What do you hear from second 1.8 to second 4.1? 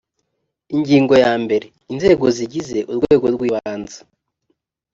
inzego zigize urwego rwibanze